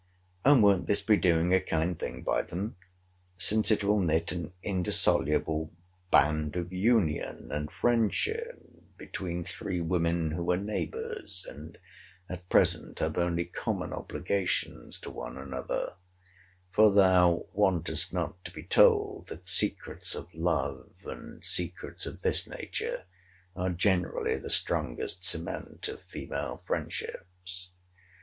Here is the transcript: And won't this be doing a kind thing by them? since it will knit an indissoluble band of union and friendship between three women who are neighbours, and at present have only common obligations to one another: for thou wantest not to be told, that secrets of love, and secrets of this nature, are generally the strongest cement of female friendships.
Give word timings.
And 0.43 0.63
won't 0.63 0.87
this 0.87 1.03
be 1.03 1.15
doing 1.15 1.53
a 1.53 1.61
kind 1.61 1.99
thing 1.99 2.23
by 2.23 2.41
them? 2.41 2.75
since 3.37 3.69
it 3.69 3.83
will 3.83 3.99
knit 3.99 4.31
an 4.31 4.51
indissoluble 4.63 5.71
band 6.09 6.55
of 6.55 6.73
union 6.73 7.49
and 7.51 7.69
friendship 7.71 8.63
between 8.97 9.43
three 9.43 9.79
women 9.79 10.31
who 10.31 10.51
are 10.51 10.57
neighbours, 10.57 11.45
and 11.47 11.77
at 12.27 12.49
present 12.49 12.97
have 12.97 13.15
only 13.15 13.45
common 13.45 13.93
obligations 13.93 14.97
to 15.01 15.11
one 15.11 15.37
another: 15.37 15.97
for 16.71 16.91
thou 16.91 17.45
wantest 17.53 18.11
not 18.11 18.43
to 18.43 18.49
be 18.49 18.63
told, 18.63 19.27
that 19.27 19.47
secrets 19.47 20.15
of 20.15 20.33
love, 20.33 20.93
and 21.05 21.45
secrets 21.45 22.07
of 22.07 22.21
this 22.21 22.47
nature, 22.47 23.03
are 23.55 23.69
generally 23.69 24.35
the 24.35 24.49
strongest 24.49 25.23
cement 25.23 25.87
of 25.87 26.01
female 26.01 26.63
friendships. 26.65 27.69